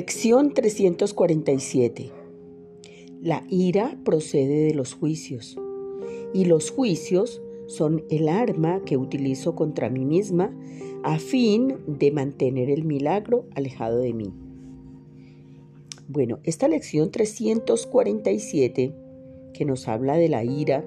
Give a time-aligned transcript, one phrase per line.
[0.00, 2.10] Lección 347.
[3.20, 5.58] La ira procede de los juicios
[6.32, 10.56] y los juicios son el arma que utilizo contra mí misma
[11.02, 14.32] a fin de mantener el milagro alejado de mí.
[16.08, 18.94] Bueno, esta lección 347
[19.52, 20.82] que nos habla de la ira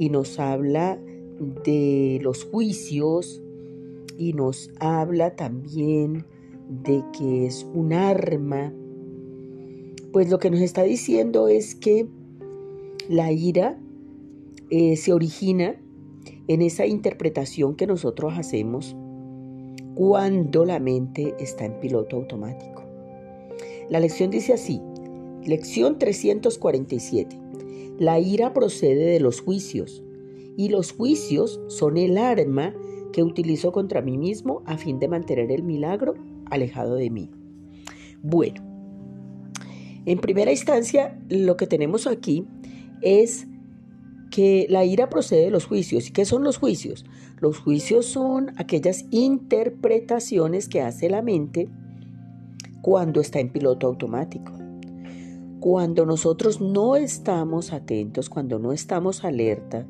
[0.00, 0.98] y nos habla
[1.64, 3.40] de los juicios
[4.18, 6.26] y nos habla también
[6.68, 8.72] de que es un arma,
[10.12, 12.06] pues lo que nos está diciendo es que
[13.08, 13.78] la ira
[14.70, 15.80] eh, se origina
[16.46, 18.96] en esa interpretación que nosotros hacemos
[19.94, 22.84] cuando la mente está en piloto automático.
[23.88, 24.80] La lección dice así,
[25.44, 27.38] lección 347,
[27.98, 30.02] la ira procede de los juicios
[30.56, 32.74] y los juicios son el arma
[33.12, 36.14] que utilizo contra mí mismo a fin de mantener el milagro
[36.50, 37.30] alejado de mí.
[38.22, 38.62] Bueno,
[40.06, 42.46] en primera instancia lo que tenemos aquí
[43.02, 43.46] es
[44.30, 46.08] que la ira procede de los juicios.
[46.08, 47.04] ¿Y qué son los juicios?
[47.40, 51.68] Los juicios son aquellas interpretaciones que hace la mente
[52.82, 54.52] cuando está en piloto automático.
[55.60, 59.86] Cuando nosotros no estamos atentos, cuando no estamos alerta,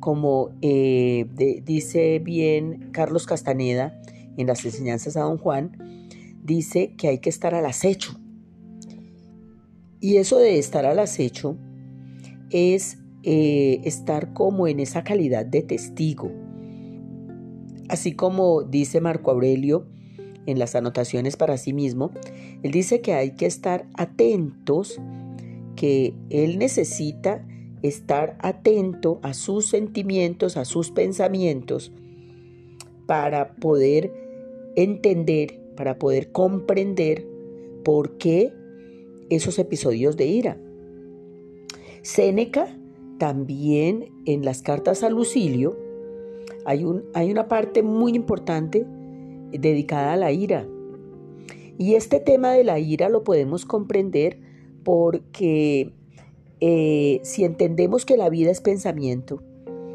[0.00, 1.26] como eh,
[1.64, 3.98] dice bien Carlos Castaneda
[4.36, 6.08] en las enseñanzas a don Juan,
[6.42, 8.18] dice que hay que estar al acecho.
[10.00, 11.56] Y eso de estar al acecho
[12.50, 16.30] es eh, estar como en esa calidad de testigo.
[17.88, 19.86] Así como dice Marco Aurelio
[20.46, 22.10] en las anotaciones para sí mismo,
[22.62, 25.00] él dice que hay que estar atentos,
[25.74, 27.46] que él necesita
[27.82, 31.92] estar atento a sus sentimientos, a sus pensamientos,
[33.06, 34.23] para poder
[34.76, 37.26] entender, para poder comprender
[37.84, 38.52] por qué
[39.30, 40.58] esos episodios de ira.
[42.02, 42.78] Séneca
[43.18, 45.78] también en las cartas a Lucilio
[46.64, 48.86] hay, un, hay una parte muy importante
[49.52, 50.66] dedicada a la ira.
[51.78, 54.38] Y este tema de la ira lo podemos comprender
[54.84, 55.92] porque
[56.60, 59.42] eh, si entendemos que la vida es pensamiento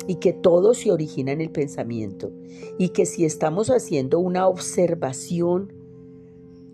[0.10, 2.32] y que todo se origina en el pensamiento
[2.80, 5.72] y que si estamos haciendo una observación,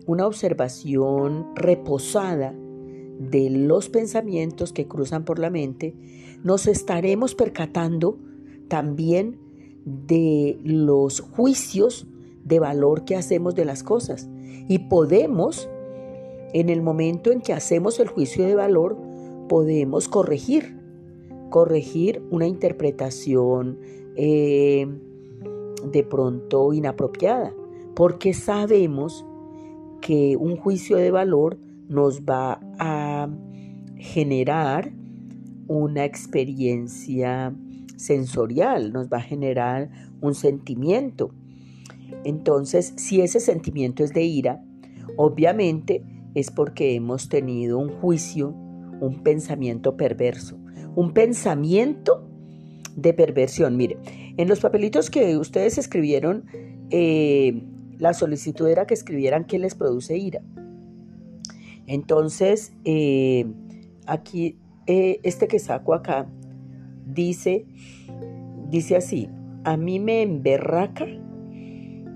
[0.06, 2.54] una observación reposada
[3.18, 5.94] de los pensamientos que cruzan por la mente,
[6.44, 8.16] nos estaremos percatando
[8.68, 9.38] también
[9.84, 12.06] de los juicios
[12.42, 14.30] de valor que hacemos de las cosas.
[14.66, 15.68] Y podemos,
[16.54, 18.96] en el momento en que hacemos el juicio de valor,
[19.46, 20.75] podemos corregir,
[21.50, 23.78] corregir una interpretación
[24.16, 24.86] eh,
[25.90, 27.52] de pronto inapropiada,
[27.94, 29.24] porque sabemos
[30.00, 31.58] que un juicio de valor
[31.88, 33.28] nos va a
[33.96, 34.92] generar
[35.68, 37.54] una experiencia
[37.96, 39.90] sensorial, nos va a generar
[40.20, 41.30] un sentimiento.
[42.24, 44.62] Entonces, si ese sentimiento es de ira,
[45.16, 46.04] obviamente
[46.34, 48.50] es porque hemos tenido un juicio,
[49.00, 50.58] un pensamiento perverso,
[50.96, 52.26] un pensamiento
[52.96, 53.76] de perversión.
[53.76, 53.98] Mire,
[54.36, 56.46] en los papelitos que ustedes escribieron,
[56.90, 57.62] eh,
[57.98, 60.40] la solicitud era que escribieran qué les produce ira.
[61.86, 63.46] Entonces, eh,
[64.06, 66.26] aquí, eh, este que saco acá,
[67.06, 67.66] dice,
[68.70, 69.28] dice así,
[69.64, 71.06] a mí me emberraca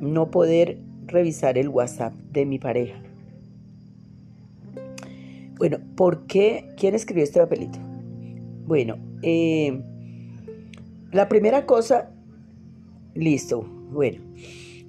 [0.00, 3.00] no poder revisar el WhatsApp de mi pareja.
[5.58, 6.68] Bueno, ¿por qué?
[6.78, 7.89] ¿Quién escribió este papelito?
[8.70, 9.82] Bueno, eh,
[11.10, 12.12] la primera cosa,
[13.16, 14.20] listo, bueno,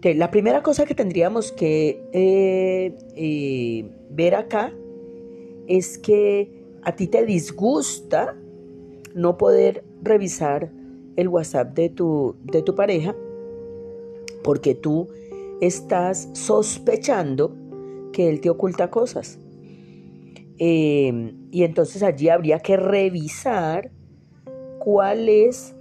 [0.03, 4.71] la primera cosa que tendríamos que eh, eh, ver acá
[5.67, 8.37] es que a ti te disgusta
[9.15, 10.71] no poder revisar
[11.15, 13.15] el WhatsApp de tu, de tu pareja
[14.43, 15.09] porque tú
[15.59, 17.55] estás sospechando
[18.13, 19.39] que él te oculta cosas.
[20.63, 23.89] Em, y entonces allí habría que revisar
[24.77, 25.73] cuál es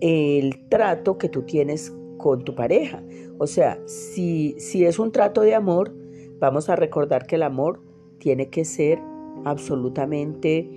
[0.00, 3.04] el trato que tú tienes con tu pareja.
[3.38, 5.94] O sea, si, si es un trato de amor,
[6.40, 7.82] vamos a recordar que el amor
[8.18, 8.98] tiene que ser
[9.44, 10.68] absolutamente,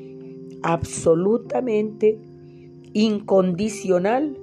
[0.62, 2.20] absolutamente
[2.94, 4.38] incondicional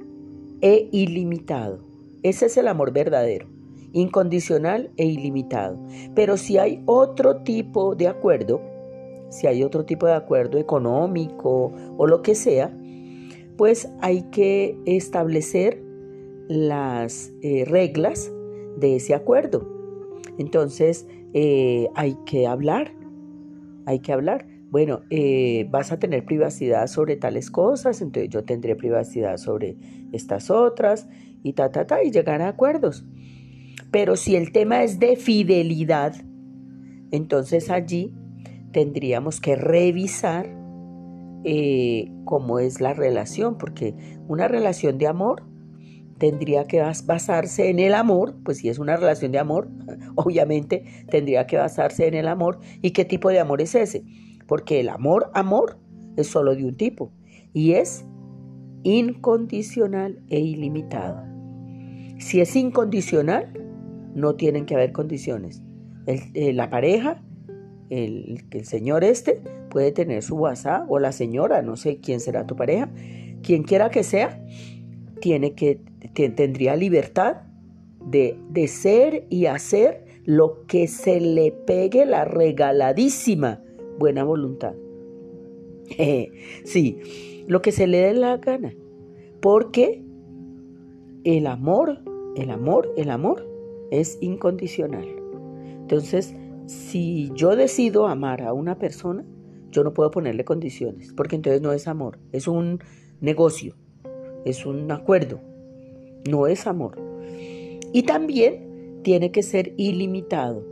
[0.63, 1.79] e ilimitado.
[2.25, 3.47] Ese es el amor verdadero,
[3.95, 5.79] incondicional e ilimitado.
[6.15, 8.61] Pero si hay otro tipo de acuerdo,
[9.31, 12.77] si hay otro tipo de acuerdo económico o lo que sea,
[13.57, 15.83] pues hay que establecer
[16.49, 18.31] las eh, reglas
[18.77, 19.67] de ese acuerdo.
[20.39, 22.93] Entonces, eh, hay que hablar,
[23.87, 24.47] hay que hablar.
[24.71, 29.77] Bueno, eh, vas a tener privacidad sobre tales cosas, entonces yo tendré privacidad sobre
[30.13, 31.09] estas otras
[31.45, 33.05] y ta, ta, ta, y llegar a acuerdos.
[33.91, 36.15] Pero si el tema es de fidelidad,
[37.11, 38.13] entonces allí
[38.73, 40.49] tendríamos que revisar
[41.45, 43.95] eh, cómo es la relación, porque
[44.27, 45.45] una relación de amor
[46.19, 49.69] tendría que basarse en el amor, pues si es una relación de amor,
[50.17, 52.61] obviamente tendría que basarse en el amor.
[52.83, 54.05] ¿Y qué tipo de amor es ese?
[54.47, 55.79] Porque el amor, amor,
[56.17, 57.13] es solo de un tipo
[57.53, 58.05] y es
[58.83, 61.23] incondicional e ilimitado.
[62.19, 63.53] Si es incondicional,
[64.15, 65.63] no tienen que haber condiciones.
[66.07, 67.23] Eh, la pareja,
[67.91, 69.41] el, el señor este,
[69.71, 72.91] puede tener su WhatsApp o la señora, no sé quién será tu pareja,
[73.43, 74.41] quien quiera que sea,
[75.21, 75.81] tiene que,
[76.15, 77.43] tendría libertad
[78.05, 83.63] de, de ser y hacer lo que se le pegue la regaladísima
[83.99, 84.75] buena voluntad.
[86.65, 88.75] sí, lo que se le dé la gana.
[89.41, 90.03] Porque
[91.25, 92.03] el amor,
[92.37, 93.54] el amor, el amor
[93.91, 95.07] es incondicional.
[95.81, 96.35] Entonces,
[96.67, 99.25] si yo decido amar a una persona,
[99.71, 102.81] yo no puedo ponerle condiciones, porque entonces no es amor, es un
[103.21, 103.75] negocio
[104.45, 105.41] es un acuerdo,
[106.29, 106.99] no es amor.
[107.93, 110.65] Y también tiene que ser ilimitado.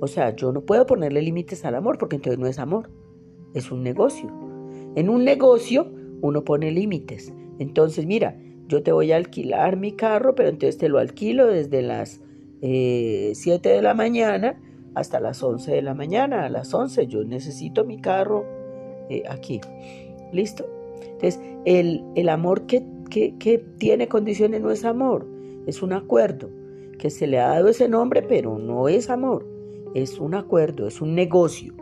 [0.00, 2.90] O sea, yo no puedo ponerle límites al amor porque entonces no es amor,
[3.54, 4.30] es un negocio.
[4.94, 5.90] En un negocio
[6.20, 7.32] uno pone límites.
[7.58, 8.38] Entonces, mira,
[8.68, 12.20] yo te voy a alquilar mi carro, pero entonces te lo alquilo desde las
[12.64, 14.60] 7 eh, de la mañana
[14.94, 16.46] hasta las 11 de la mañana.
[16.46, 18.44] A las 11 yo necesito mi carro
[19.10, 19.60] eh, aquí.
[20.32, 20.64] ¿Listo?
[21.02, 25.26] Entonces, el, el amor que que, tiene condiciones no es amor,
[25.66, 26.50] es un acuerdo,
[26.98, 29.46] que se le ha dado ese nombre, pero no es amor,
[29.94, 31.74] es un acuerdo, es un negocio.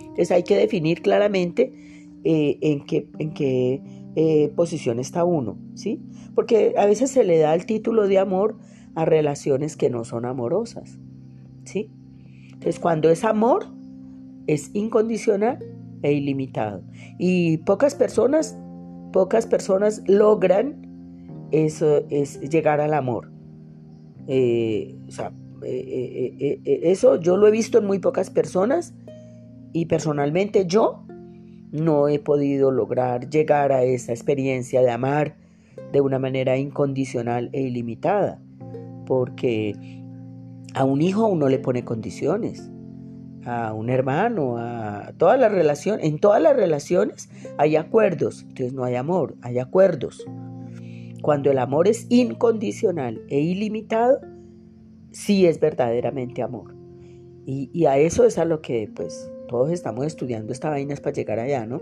[0.00, 1.72] Entonces hay que definir claramente
[2.24, 3.82] eh, en qué, en qué
[4.16, 6.00] eh, posición está uno, ¿sí?
[6.34, 8.56] Porque a veces se le da el título de amor
[8.98, 10.98] a relaciones que no son amorosas,
[11.64, 11.90] ¿sí?
[12.46, 13.66] Entonces cuando es amor,
[14.46, 15.58] es incondicional
[16.02, 16.82] e ilimitado.
[17.18, 18.56] Y pocas personas
[19.12, 23.30] Pocas personas logran eso, es llegar al amor.
[24.26, 28.94] Eh, o sea, eh, eh, eso yo lo he visto en muy pocas personas
[29.72, 31.06] y personalmente yo
[31.72, 35.36] no he podido lograr llegar a esa experiencia de amar
[35.92, 38.42] de una manera incondicional e ilimitada,
[39.08, 39.74] porque
[40.74, 42.70] a un hijo uno le pone condiciones
[43.46, 48.84] a un hermano, a todas las relaciones, en todas las relaciones hay acuerdos, entonces no
[48.84, 50.22] hay amor, hay acuerdos.
[51.22, 54.20] Cuando el amor es incondicional e ilimitado,
[55.10, 56.74] sí es verdaderamente amor.
[57.46, 61.38] Y, a eso es a lo que pues todos estamos estudiando esta vaina para llegar
[61.38, 61.80] allá, ¿no?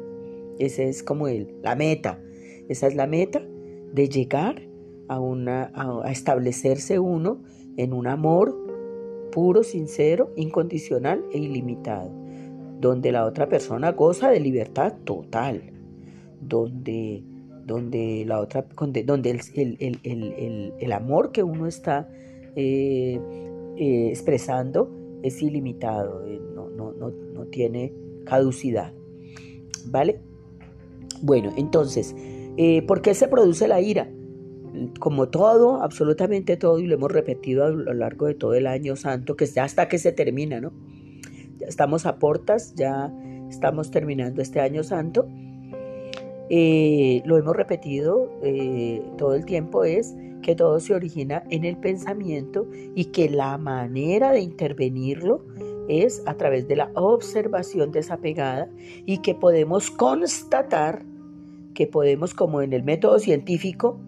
[0.61, 2.21] Esa es como el, la meta,
[2.69, 3.43] esa es la meta
[3.93, 4.63] de llegar
[5.09, 7.43] a, una, a establecerse uno
[7.77, 8.67] en un amor
[9.37, 12.11] puro, sincero, incondicional e ilimitado,
[12.81, 15.75] donde la otra persona goza de libertad total,
[16.41, 17.23] donde,
[17.67, 18.67] donde, la otra,
[19.05, 19.41] donde
[20.81, 22.09] el, amor que uno está
[22.55, 23.21] eh,
[23.77, 24.91] eh, expresando
[25.23, 27.93] es ilimitado, eh, no, no, no, no tiene
[28.25, 28.95] caducidad.
[29.89, 30.21] ¿Vale?
[31.21, 32.17] Bueno, entonces,
[32.87, 34.11] ¿por qué se produce la ira?
[34.99, 38.97] Como todo, absolutamente todo, y lo hemos repetido a lo largo de todo el año
[38.97, 40.73] santo, que hasta que se termina, ¿no?
[41.59, 43.13] Ya estamos a portas, ya
[43.51, 45.27] estamos terminando este año santo.
[46.49, 51.77] Eh, lo hemos repetido eh, todo el tiempo, es que todo se origina en el
[51.77, 55.45] pensamiento y que la manera de intervenirlo
[55.89, 58.71] es a través de la observación desapegada
[59.07, 61.05] y que podemos constatar,
[61.75, 63.99] que podemos como en el método científico,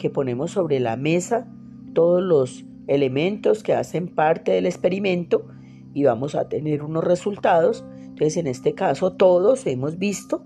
[0.00, 1.46] que ponemos sobre la mesa
[1.92, 5.46] todos los elementos que hacen parte del experimento
[5.92, 7.84] y vamos a tener unos resultados.
[8.00, 10.44] Entonces, en este caso, todos hemos visto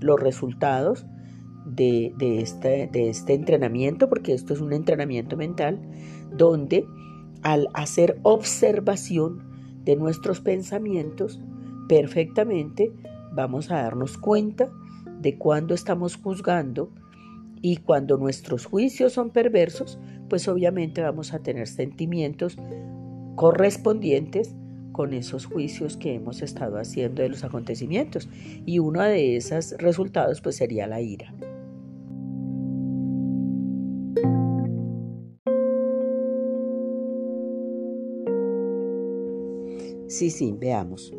[0.00, 1.06] los resultados
[1.64, 5.80] de, este, de este entrenamiento, porque esto es un entrenamiento mental,
[6.36, 6.84] donde
[7.42, 9.48] al hacer observación
[9.84, 11.40] de nuestros pensamientos,
[11.88, 12.92] perfectamente
[13.32, 14.68] vamos a darnos cuenta
[15.20, 16.90] de cuando estamos juzgando
[17.62, 19.98] y cuando nuestros juicios son perversos,
[20.28, 22.56] pues obviamente vamos a tener sentimientos
[23.36, 24.54] correspondientes
[24.92, 28.28] con esos juicios que hemos estado haciendo de los acontecimientos.
[28.66, 31.34] Y uno de esos resultados pues sería la ira.
[40.08, 41.14] Sí, sí, veamos.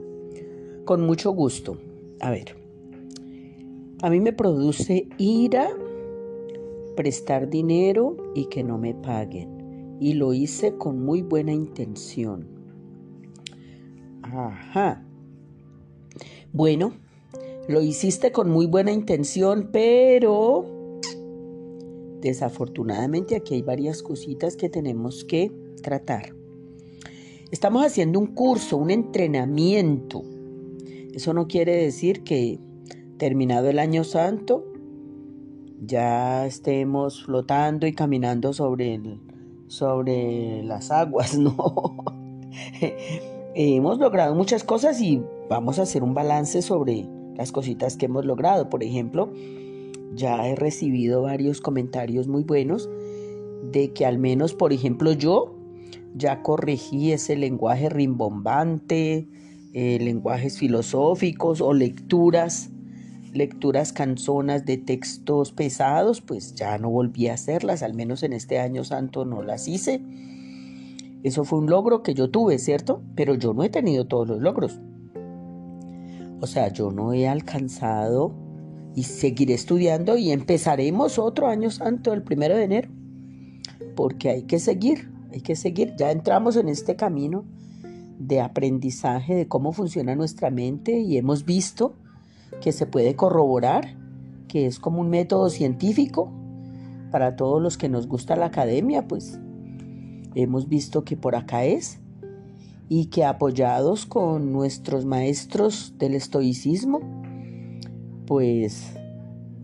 [0.85, 1.77] Con mucho gusto.
[2.19, 2.55] A ver.
[4.01, 5.69] A mí me produce ira
[6.95, 9.97] prestar dinero y que no me paguen.
[9.99, 12.47] Y lo hice con muy buena intención.
[14.23, 15.05] Ajá.
[16.53, 16.93] Bueno,
[17.67, 20.99] lo hiciste con muy buena intención, pero
[22.19, 26.35] desafortunadamente aquí hay varias cositas que tenemos que tratar.
[27.51, 30.23] Estamos haciendo un curso, un entrenamiento.
[31.13, 32.59] Eso no quiere decir que
[33.17, 34.70] terminado el año santo
[35.81, 39.01] ya estemos flotando y caminando sobre,
[39.67, 41.55] sobre las aguas, ¿no?
[43.53, 48.25] hemos logrado muchas cosas y vamos a hacer un balance sobre las cositas que hemos
[48.25, 48.69] logrado.
[48.69, 49.31] Por ejemplo,
[50.13, 52.89] ya he recibido varios comentarios muy buenos
[53.71, 55.55] de que al menos, por ejemplo, yo
[56.15, 59.27] ya corregí ese lenguaje rimbombante,
[59.73, 62.69] eh, lenguajes filosóficos o lecturas,
[63.33, 68.59] lecturas canzonas de textos pesados, pues ya no volví a hacerlas, al menos en este
[68.59, 70.01] año santo no las hice.
[71.23, 73.01] Eso fue un logro que yo tuve, ¿cierto?
[73.15, 74.79] Pero yo no he tenido todos los logros.
[76.41, 78.33] O sea, yo no he alcanzado
[78.95, 82.89] y seguiré estudiando y empezaremos otro año santo el primero de enero.
[83.95, 85.93] Porque hay que seguir, hay que seguir.
[85.97, 87.45] Ya entramos en este camino
[88.17, 91.95] de aprendizaje de cómo funciona nuestra mente y hemos visto
[92.61, 93.97] que se puede corroborar,
[94.47, 96.31] que es como un método científico
[97.11, 99.39] para todos los que nos gusta la academia, pues
[100.35, 101.99] hemos visto que por acá es
[102.87, 106.99] y que apoyados con nuestros maestros del estoicismo,
[108.25, 108.93] pues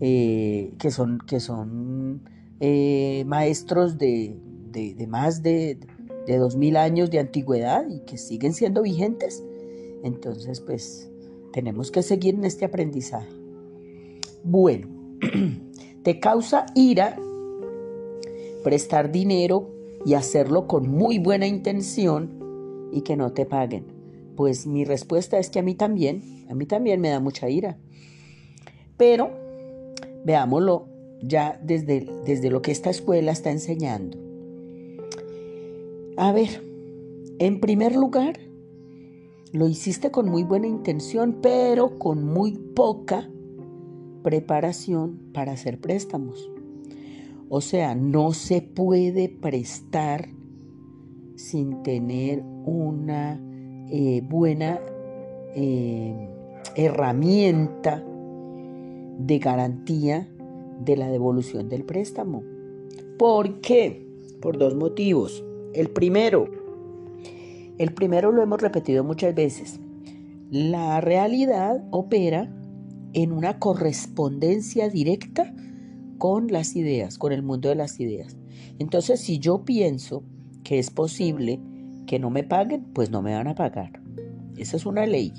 [0.00, 2.22] eh, que son, que son
[2.60, 4.36] eh, maestros de,
[5.08, 5.78] más de,
[6.26, 9.42] de dos mil años de antigüedad y que siguen siendo vigentes.
[10.04, 11.10] Entonces, pues
[11.52, 13.28] tenemos que seguir en este aprendizaje.
[14.44, 14.88] Bueno,
[16.02, 17.16] te causa ira
[18.62, 19.70] prestar dinero
[20.04, 23.86] y hacerlo con muy buena intención y que no te paguen.
[24.36, 27.78] Pues mi respuesta es que a mí también, a mí también me da mucha ira.
[28.96, 29.30] Pero
[30.24, 30.86] veámoslo
[31.22, 34.18] ya desde, desde lo que esta escuela está enseñando.
[36.16, 36.62] A ver,
[37.38, 38.38] en primer lugar,
[39.52, 43.28] lo hiciste con muy buena intención, pero con muy poca
[44.22, 46.50] preparación para hacer préstamos.
[47.48, 50.28] O sea, no se puede prestar
[51.36, 53.40] sin tener una
[53.90, 54.80] eh, buena
[55.54, 56.28] eh,
[56.76, 58.04] herramienta
[59.18, 60.28] de garantía
[60.84, 62.42] de la devolución del préstamo.
[63.18, 64.06] ¿Por qué?
[64.40, 65.44] Por dos motivos.
[65.72, 66.48] El primero,
[67.78, 69.80] el primero lo hemos repetido muchas veces.
[70.50, 72.48] La realidad opera
[73.12, 75.54] en una correspondencia directa
[76.18, 78.36] con las ideas, con el mundo de las ideas.
[78.78, 80.24] Entonces, si yo pienso
[80.64, 81.60] que es posible
[82.06, 84.00] que no me paguen, pues no me van a pagar.
[84.56, 85.32] Esa es una ley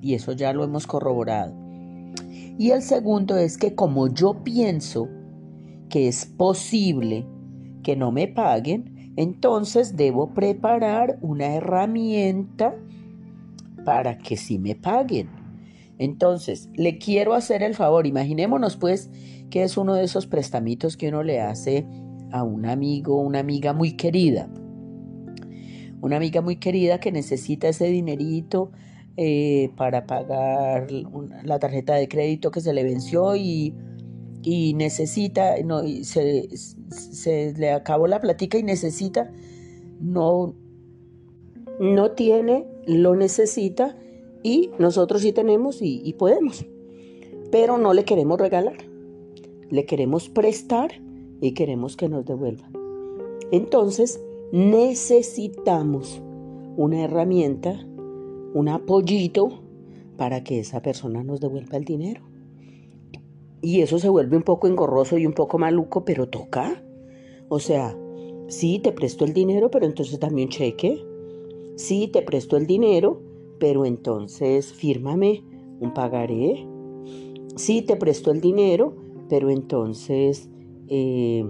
[0.00, 1.54] y eso ya lo hemos corroborado.
[2.58, 5.08] Y el segundo es que como yo pienso
[5.88, 7.26] que es posible
[7.82, 12.74] que no me paguen, entonces debo preparar una herramienta
[13.84, 15.28] para que sí me paguen.
[15.98, 19.10] Entonces, le quiero hacer el favor, imaginémonos pues
[19.50, 21.86] que es uno de esos prestamitos que uno le hace
[22.32, 24.48] a un amigo, una amiga muy querida.
[26.00, 28.70] Una amiga muy querida que necesita ese dinerito
[29.16, 33.74] eh, para pagar la tarjeta de crédito que se le venció y,
[34.74, 39.30] necesita, no, se, le acabó la platica y necesita,
[40.00, 40.54] no,
[41.78, 43.96] no tiene, lo necesita
[44.42, 46.64] y nosotros sí tenemos y, y podemos,
[47.50, 48.78] pero no le queremos regalar,
[49.70, 50.90] le queremos prestar
[51.40, 52.68] y queremos que nos devuelva.
[53.52, 54.20] Entonces
[54.52, 56.22] necesitamos
[56.76, 57.84] una herramienta
[58.54, 59.60] un apoyito
[60.16, 62.22] para que esa persona nos devuelva el dinero.
[63.62, 66.82] Y eso se vuelve un poco engorroso y un poco maluco, pero toca.
[67.48, 67.96] O sea,
[68.48, 71.04] sí, te presto el dinero, pero entonces dame un cheque.
[71.76, 73.20] Sí, te presto el dinero,
[73.58, 75.44] pero entonces fírmame
[75.80, 76.66] un pagaré.
[77.56, 78.94] Sí, te presto el dinero,
[79.28, 80.48] pero entonces,
[80.88, 81.44] eh,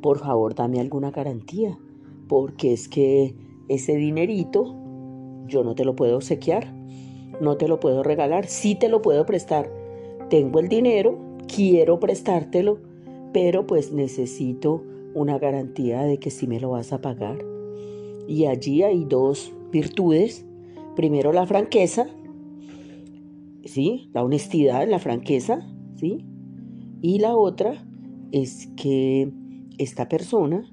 [0.00, 1.78] por favor, dame alguna garantía,
[2.28, 3.34] porque es que
[3.68, 4.76] ese dinerito
[5.46, 6.72] yo no te lo puedo obsequiar,
[7.40, 9.79] no te lo puedo regalar, sí te lo puedo prestar.
[10.30, 11.18] Tengo el dinero,
[11.52, 12.78] quiero prestártelo,
[13.32, 17.44] pero pues necesito una garantía de que sí me lo vas a pagar.
[18.28, 20.46] Y allí hay dos virtudes.
[20.94, 22.06] Primero la franqueza,
[23.64, 24.08] ¿sí?
[24.14, 26.24] La honestidad, la franqueza, ¿sí?
[27.02, 27.84] Y la otra
[28.30, 29.32] es que
[29.78, 30.72] esta persona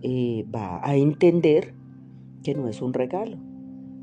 [0.00, 1.74] eh, va a entender
[2.42, 3.36] que no es un regalo,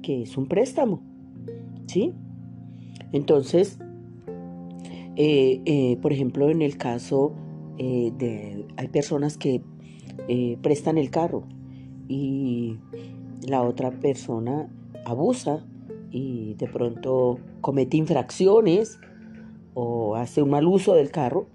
[0.04, 1.02] que es un préstamo,
[1.88, 2.14] ¿sí?
[3.12, 3.80] Entonces,
[5.16, 7.34] eh, eh, por ejemplo, en el caso
[7.78, 9.62] de, hay personas que
[10.62, 11.44] prestan el carro
[12.08, 12.78] y
[13.42, 14.70] la otra persona
[15.06, 15.66] abusa
[16.12, 19.00] y de pronto comete infracciones
[19.74, 21.48] o hace un mal uso del carro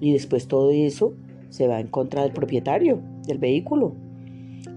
[0.00, 1.14] y después todo eso
[1.50, 3.94] se va en contra del propietario del vehículo.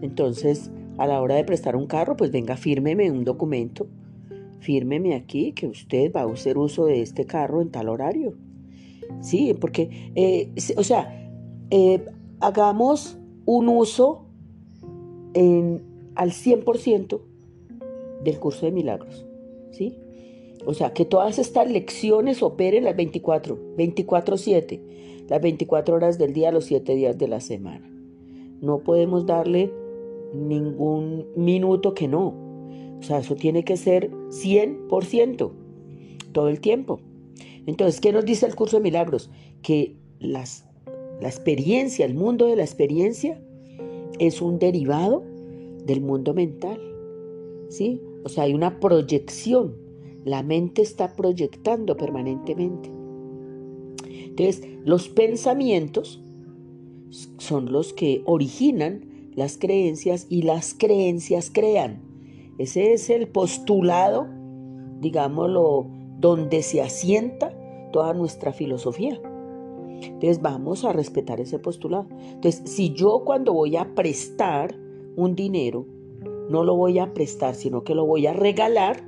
[0.01, 3.87] Entonces, a la hora de prestar un carro, pues venga, fírmeme un documento,
[4.59, 8.33] fírmeme aquí que usted va a hacer uso de este carro en tal horario.
[9.21, 11.31] Sí, porque, eh, o sea,
[11.71, 12.05] eh,
[12.39, 14.25] hagamos un uso
[15.33, 15.81] en,
[16.15, 17.19] al 100%
[18.23, 19.25] del curso de milagros.
[19.71, 19.97] ¿Sí?
[20.65, 24.81] O sea, que todas estas lecciones operen las 24, 24-7,
[25.29, 27.89] las 24 horas del día, los 7 días de la semana.
[28.61, 29.71] No podemos darle
[30.33, 32.48] ningún minuto que no.
[32.99, 35.51] O sea, eso tiene que ser 100%
[36.31, 36.99] todo el tiempo.
[37.65, 39.29] Entonces, ¿qué nos dice el curso de milagros?
[39.61, 40.65] Que las,
[41.21, 43.41] la experiencia, el mundo de la experiencia,
[44.19, 45.23] es un derivado
[45.85, 46.79] del mundo mental.
[47.69, 48.01] ¿Sí?
[48.23, 49.75] O sea, hay una proyección.
[50.25, 52.89] La mente está proyectando permanentemente.
[54.09, 56.21] Entonces, los pensamientos
[57.37, 62.08] son los que originan las creencias y las creencias crean.
[62.59, 64.27] Ese es el postulado,
[64.99, 65.87] digámoslo,
[66.19, 67.57] donde se asienta
[67.93, 69.19] toda nuestra filosofía.
[70.01, 72.07] Entonces vamos a respetar ese postulado.
[72.21, 74.75] Entonces, si yo cuando voy a prestar
[75.15, 75.85] un dinero,
[76.49, 79.07] no lo voy a prestar, sino que lo voy a regalar,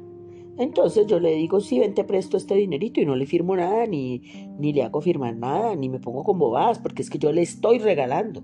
[0.58, 3.86] entonces yo le digo, sí, ven, te presto este dinerito y no le firmo nada,
[3.86, 4.22] ni,
[4.60, 7.42] ni le hago firmar nada, ni me pongo con bobadas, porque es que yo le
[7.42, 8.44] estoy regalando.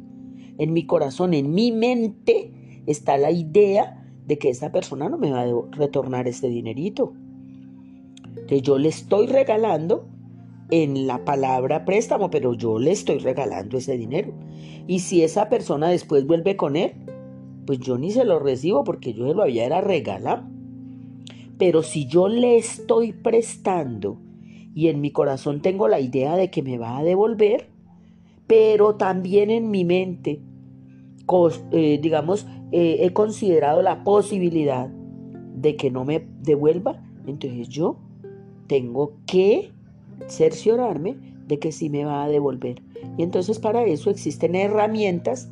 [0.58, 5.32] En mi corazón, en mi mente, está la idea de que esa persona no me
[5.32, 7.14] va a retornar este dinerito.
[8.28, 10.06] Entonces yo le estoy regalando
[10.70, 14.34] en la palabra préstamo, pero yo le estoy regalando ese dinero.
[14.86, 16.94] Y si esa persona después vuelve con él,
[17.66, 20.44] pues yo ni se lo recibo porque yo se lo había era regalado.
[21.58, 24.20] Pero si yo le estoy prestando
[24.76, 27.70] y en mi corazón tengo la idea de que me va a devolver,
[28.46, 30.42] pero también en mi mente,
[31.72, 37.98] eh, digamos, eh, he considerado la posibilidad de que no me devuelva, entonces yo
[38.68, 39.72] tengo que
[40.28, 41.16] cerciorarme
[41.48, 42.82] de que sí me va a devolver.
[43.18, 45.50] Y entonces para eso existen herramientas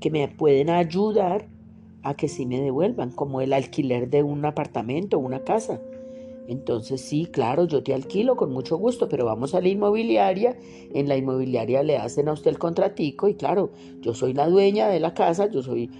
[0.00, 1.48] que me pueden ayudar
[2.02, 5.80] a que sí me devuelvan, como el alquiler de un apartamento o una casa.
[6.48, 10.56] Entonces sí, claro, yo te alquilo con mucho gusto, pero vamos a la inmobiliaria,
[10.94, 14.88] en la inmobiliaria le hacen a usted el contratico y claro, yo soy la dueña
[14.88, 15.90] de la casa, yo soy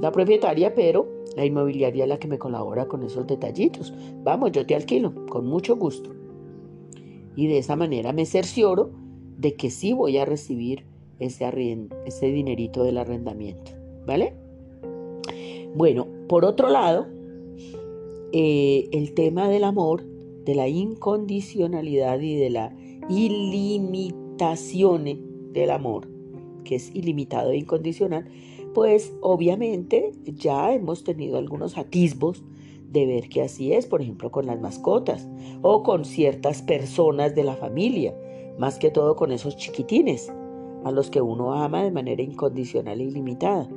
[0.00, 3.92] la propietaria, pero la inmobiliaria es la que me colabora con esos detallitos.
[4.24, 6.10] Vamos, yo te alquilo con mucho gusto.
[7.36, 8.90] Y de esa manera me cercioro
[9.36, 10.86] de que sí voy a recibir
[11.18, 11.44] ese,
[12.06, 13.72] ese dinerito del arrendamiento.
[14.06, 14.32] ¿Vale?
[15.74, 17.08] Bueno, por otro lado,
[18.32, 20.04] eh, el tema del amor,
[20.44, 22.76] de la incondicionalidad y de la
[23.08, 25.04] ilimitación
[25.52, 26.08] del amor,
[26.64, 28.28] que es ilimitado e incondicional,
[28.74, 32.44] pues obviamente ya hemos tenido algunos atisbos
[32.90, 35.28] de ver que así es, por ejemplo, con las mascotas
[35.62, 38.14] o con ciertas personas de la familia,
[38.58, 40.32] más que todo con esos chiquitines
[40.84, 43.68] a los que uno ama de manera incondicional e ilimitada.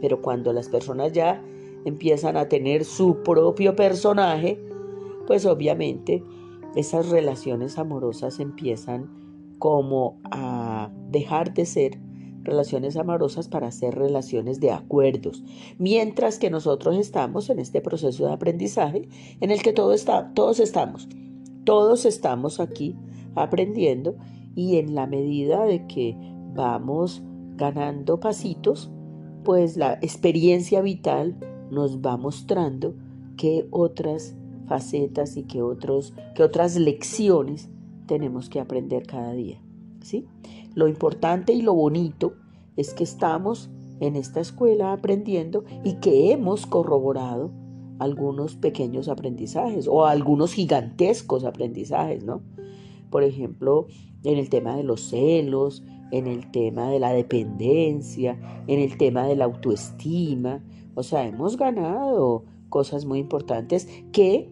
[0.00, 1.42] Pero cuando las personas ya
[1.86, 4.60] empiezan a tener su propio personaje,
[5.26, 6.22] pues obviamente
[6.74, 9.08] esas relaciones amorosas empiezan
[9.58, 11.98] como a dejar de ser
[12.42, 15.42] relaciones amorosas para ser relaciones de acuerdos,
[15.78, 19.08] mientras que nosotros estamos en este proceso de aprendizaje
[19.40, 21.08] en el que está, todos estamos,
[21.64, 22.96] todos estamos aquí
[23.34, 24.16] aprendiendo
[24.54, 26.16] y en la medida de que
[26.54, 27.22] vamos
[27.56, 28.90] ganando pasitos,
[29.44, 31.36] pues la experiencia vital
[31.70, 32.94] nos va mostrando
[33.36, 37.70] qué otras facetas y qué, otros, qué otras lecciones
[38.06, 39.60] tenemos que aprender cada día.
[40.02, 40.26] ¿sí?
[40.74, 42.34] Lo importante y lo bonito
[42.76, 47.50] es que estamos en esta escuela aprendiendo y que hemos corroborado
[47.98, 52.42] algunos pequeños aprendizajes o algunos gigantescos aprendizajes, ¿no?
[53.10, 53.86] Por ejemplo,
[54.24, 59.26] en el tema de los celos, en el tema de la dependencia, en el tema
[59.26, 60.62] de la autoestima.
[60.96, 64.50] O sea, hemos ganado cosas muy importantes que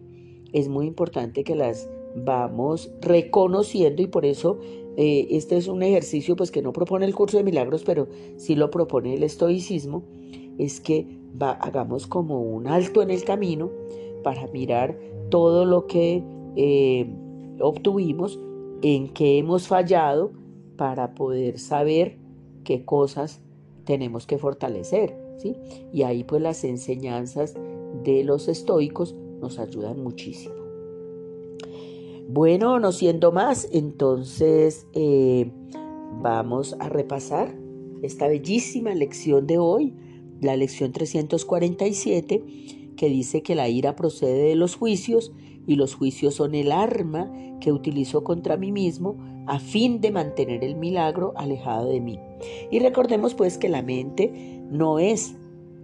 [0.53, 4.59] es muy importante que las vamos reconociendo y por eso
[4.95, 8.55] eh, este es un ejercicio pues que no propone el curso de milagros, pero sí
[8.55, 10.03] lo propone el estoicismo,
[10.57, 13.69] es que hagamos como un alto en el camino
[14.23, 14.97] para mirar
[15.29, 16.23] todo lo que
[16.55, 17.09] eh,
[17.59, 18.39] obtuvimos,
[18.81, 20.31] en qué hemos fallado,
[20.77, 22.17] para poder saber
[22.63, 23.41] qué cosas
[23.83, 25.24] tenemos que fortalecer.
[25.91, 27.53] Y ahí pues las enseñanzas
[28.03, 30.55] de los estoicos nos ayudan muchísimo.
[32.27, 35.51] Bueno, no siendo más, entonces eh,
[36.21, 37.55] vamos a repasar
[38.01, 39.93] esta bellísima lección de hoy,
[40.41, 42.43] la lección 347,
[42.97, 45.33] que dice que la ira procede de los juicios
[45.67, 50.63] y los juicios son el arma que utilizo contra mí mismo a fin de mantener
[50.63, 52.19] el milagro alejado de mí.
[52.71, 55.35] Y recordemos pues que la mente no es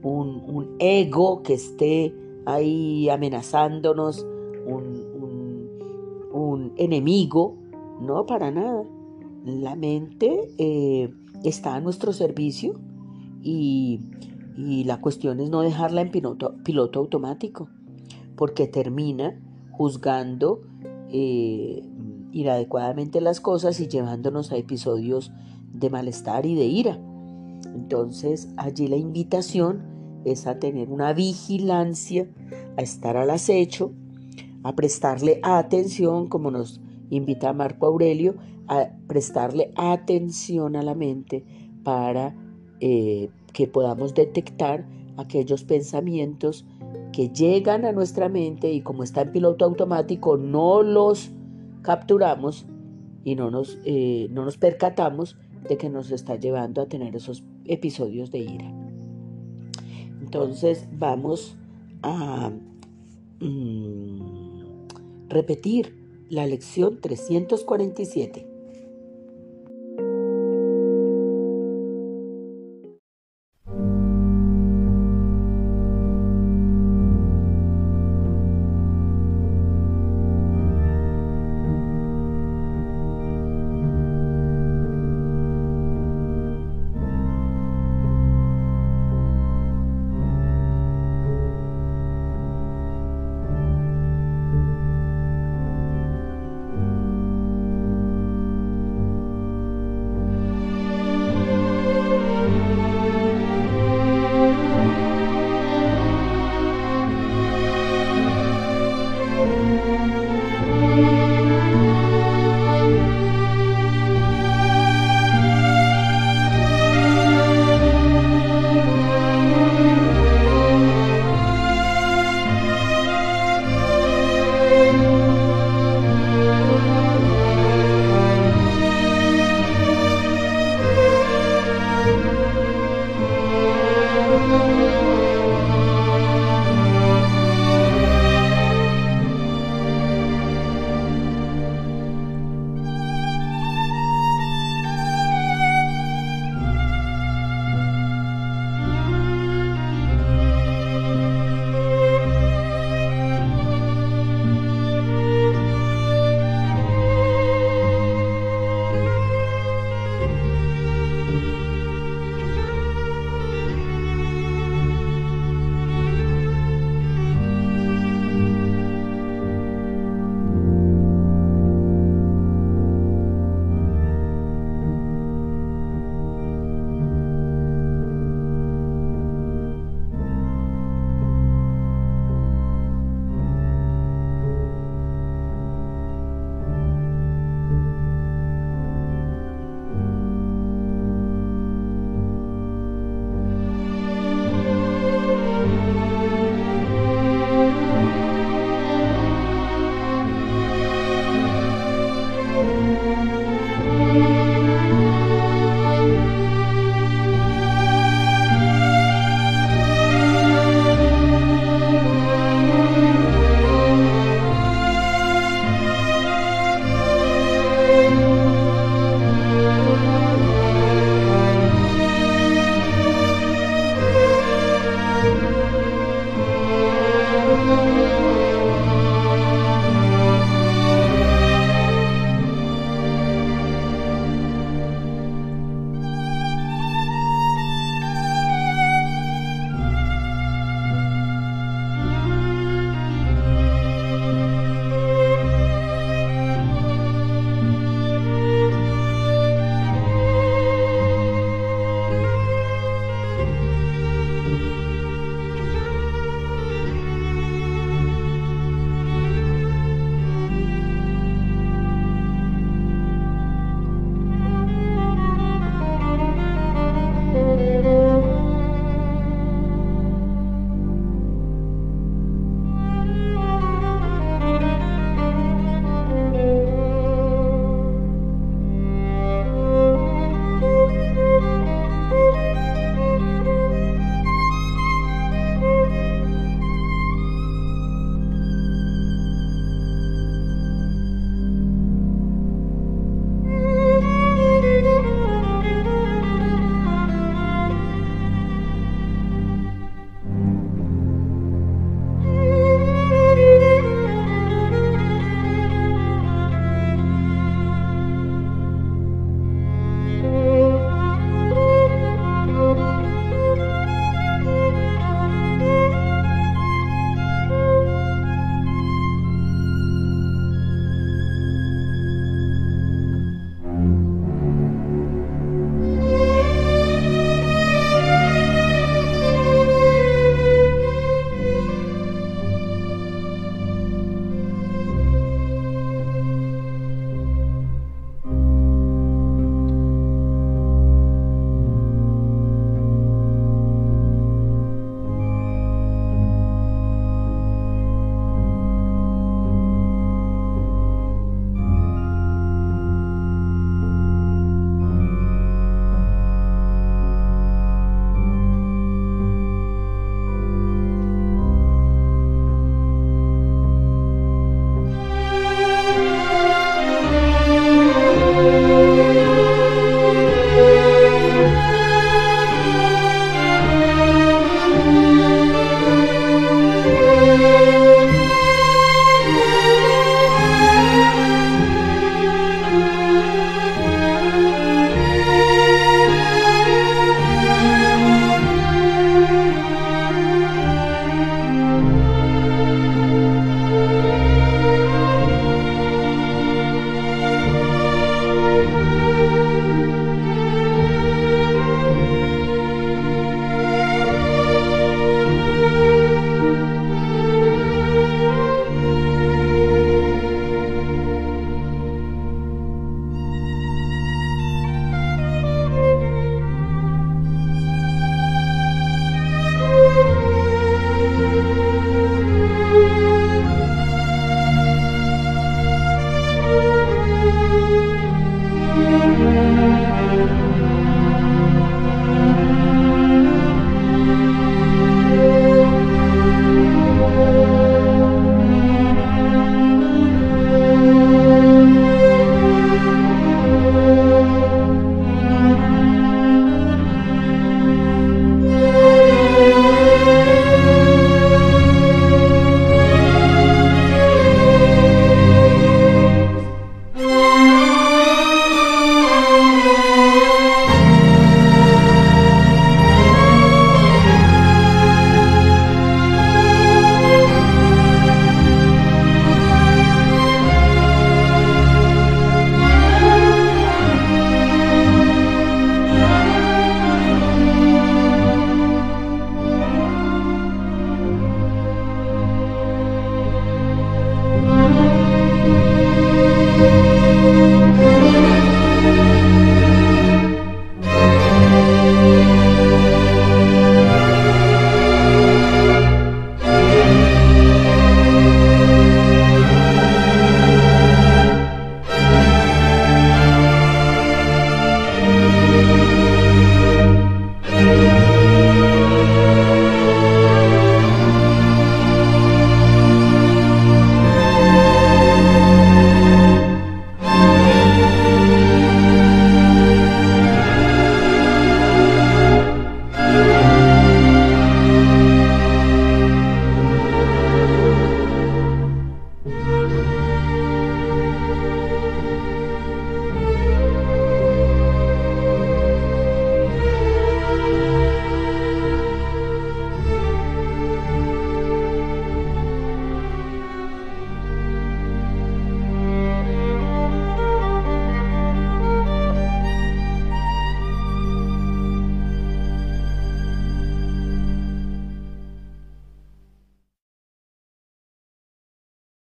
[0.04, 2.15] un, ego que esté
[2.46, 4.26] ahí amenazándonos,
[4.65, 4.91] un,
[6.78, 7.58] enemigo,
[8.00, 8.84] no, para nada.
[9.46, 11.13] La mente eh,
[11.44, 12.80] está a nuestro servicio
[13.44, 14.00] y,
[14.86, 17.67] la cuestión es no dejarla en piloto automático,
[18.36, 19.39] porque termina
[19.72, 20.62] juzgando
[21.10, 21.84] eh,
[22.32, 25.32] inadecuadamente las cosas y llevándonos a episodios
[25.74, 27.00] de malestar y de ira.
[27.74, 29.82] Entonces allí la invitación
[30.26, 32.28] es a tener una vigilancia,
[32.78, 33.92] a estar al acecho
[34.64, 36.80] a prestarle atención, como nos
[37.10, 38.36] invita Marco Aurelio,
[38.68, 41.44] a prestarle atención a la mente
[41.84, 42.36] para
[42.80, 44.86] eh, que podamos detectar
[45.18, 46.66] aquellos pensamientos
[47.12, 51.32] que llegan a nuestra mente y como está en piloto automático no los
[51.82, 52.65] capturamos
[53.24, 57.43] y no nos, eh, no nos percatamos de que nos está llevando a tener esos
[57.65, 58.71] episodios de ira.
[60.21, 61.56] Entonces vamos
[62.02, 62.52] a...
[63.39, 64.52] Mm,
[65.32, 65.95] repetir
[66.30, 68.51] la lección 347.